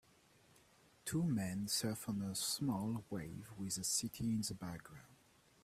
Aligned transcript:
Two 1.05 1.21
men 1.23 1.67
surf 1.67 2.09
on 2.09 2.23
a 2.23 2.33
small 2.33 3.03
wave 3.11 3.51
with 3.55 3.77
a 3.77 3.83
city 3.83 4.31
in 4.31 4.41
the 4.41 4.55
background. 4.55 5.15